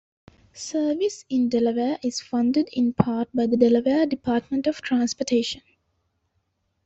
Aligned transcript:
Service 0.53 1.25
in 1.29 1.47
Delaware 1.47 1.99
is 2.03 2.21
funded 2.21 2.67
in 2.73 2.91
part 2.91 3.29
by 3.35 3.45
the 3.45 3.55
Delaware 3.55 4.07
Department 4.07 4.65
of 4.65 4.81
Transportation. 4.81 5.61